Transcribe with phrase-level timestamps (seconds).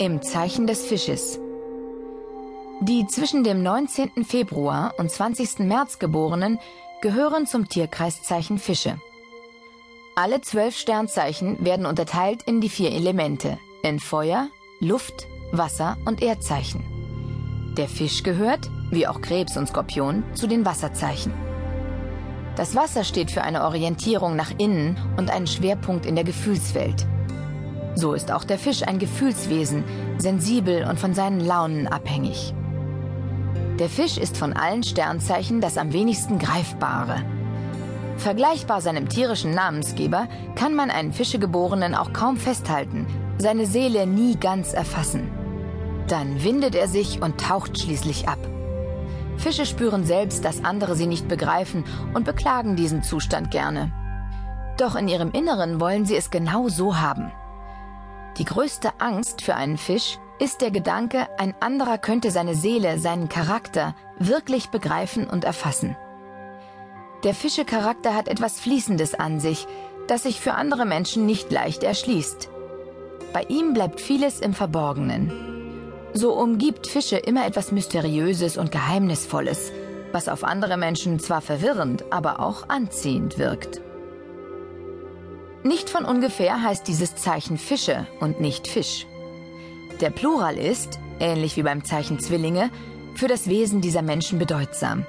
[0.00, 1.38] Im Zeichen des Fisches.
[2.80, 4.24] Die zwischen dem 19.
[4.24, 5.60] Februar und 20.
[5.60, 6.58] März geborenen
[7.00, 8.98] gehören zum Tierkreiszeichen Fische.
[10.16, 14.48] Alle zwölf Sternzeichen werden unterteilt in die vier Elemente, in Feuer,
[14.80, 16.82] Luft, Wasser und Erdzeichen.
[17.76, 21.32] Der Fisch gehört, wie auch Krebs und Skorpion, zu den Wasserzeichen.
[22.56, 27.06] Das Wasser steht für eine Orientierung nach innen und einen Schwerpunkt in der Gefühlswelt.
[27.94, 29.84] So ist auch der Fisch ein Gefühlswesen,
[30.18, 32.54] sensibel und von seinen Launen abhängig.
[33.78, 37.22] Der Fisch ist von allen Sternzeichen das am wenigsten greifbare.
[38.16, 43.06] Vergleichbar seinem tierischen Namensgeber kann man einen Fischegeborenen auch kaum festhalten,
[43.38, 45.30] seine Seele nie ganz erfassen.
[46.06, 48.38] Dann windet er sich und taucht schließlich ab.
[49.36, 51.84] Fische spüren selbst, dass andere sie nicht begreifen
[52.14, 53.92] und beklagen diesen Zustand gerne.
[54.78, 57.32] Doch in ihrem Inneren wollen sie es genau so haben.
[58.38, 63.28] Die größte Angst für einen Fisch ist der Gedanke, ein anderer könnte seine Seele, seinen
[63.28, 65.96] Charakter wirklich begreifen und erfassen.
[67.22, 69.66] Der Fischecharakter hat etwas Fließendes an sich,
[70.08, 72.50] das sich für andere Menschen nicht leicht erschließt.
[73.32, 75.32] Bei ihm bleibt vieles im Verborgenen.
[76.12, 79.72] So umgibt Fische immer etwas Mysteriöses und Geheimnisvolles,
[80.12, 83.80] was auf andere Menschen zwar verwirrend, aber auch anziehend wirkt.
[85.64, 89.06] Nicht von ungefähr heißt dieses Zeichen Fische und nicht Fisch.
[90.02, 92.68] Der Plural ist, ähnlich wie beim Zeichen Zwillinge,
[93.14, 95.06] für das Wesen dieser Menschen bedeutsam.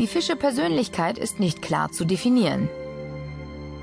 [0.00, 2.68] Die Fische-Persönlichkeit ist nicht klar zu definieren.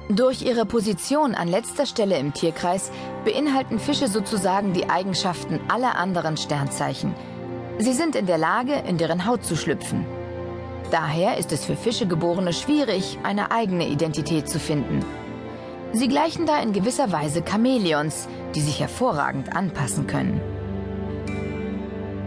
[0.09, 2.91] Durch ihre Position an letzter Stelle im Tierkreis
[3.23, 7.15] beinhalten Fische sozusagen die Eigenschaften aller anderen Sternzeichen.
[7.77, 10.05] Sie sind in der Lage, in deren Haut zu schlüpfen.
[10.91, 15.05] Daher ist es für Fischegeborene schwierig, eine eigene Identität zu finden.
[15.93, 20.39] Sie gleichen da in gewisser Weise Chamäleons, die sich hervorragend anpassen können.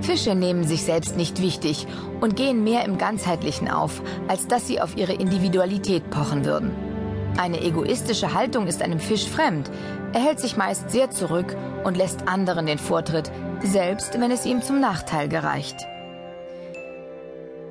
[0.03, 1.87] Fische nehmen sich selbst nicht wichtig
[2.20, 6.73] und gehen mehr im Ganzheitlichen auf, als dass sie auf ihre Individualität pochen würden.
[7.39, 9.70] Eine egoistische Haltung ist einem Fisch fremd.
[10.13, 13.33] Er hält sich meist sehr zurück und lässt anderen den Vortritt,
[13.63, 15.77] selbst wenn es ihm zum Nachteil gereicht.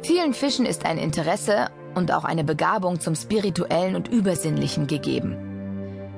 [0.02, 5.53] Vielen Fischen ist ein Interesse und auch eine Begabung zum Spirituellen und Übersinnlichen gegeben.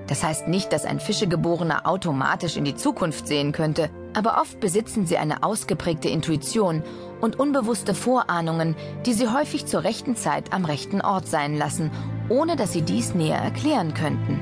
[0.08, 5.08] Das heißt nicht, dass ein Fischegeborener automatisch in die Zukunft sehen könnte, aber oft besitzen
[5.08, 6.84] sie eine ausgeprägte Intuition
[7.22, 11.92] und unbewusste Vorahnungen, die sie häufig zur rechten Zeit am rechten Ort sein lassen,
[12.30, 14.40] ohne dass sie dies näher erklären könnten.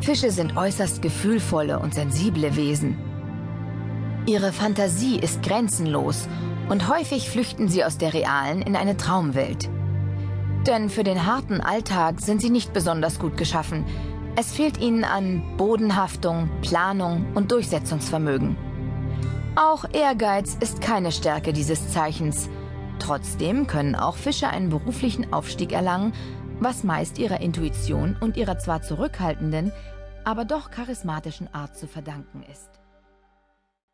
[0.00, 2.98] Fische sind äußerst gefühlvolle und sensible Wesen.
[4.26, 6.28] Ihre Fantasie ist grenzenlos
[6.68, 9.68] und häufig flüchten sie aus der realen in eine Traumwelt.
[10.66, 13.84] Denn für den harten Alltag sind sie nicht besonders gut geschaffen.
[14.36, 18.56] Es fehlt ihnen an Bodenhaftung, Planung und Durchsetzungsvermögen.
[19.56, 22.48] Auch Ehrgeiz ist keine Stärke dieses Zeichens.
[22.98, 26.14] Trotzdem können auch Fische einen beruflichen Aufstieg erlangen,
[26.60, 29.70] was meist ihrer Intuition und ihrer zwar zurückhaltenden,
[30.24, 32.83] aber doch charismatischen Art zu verdanken ist.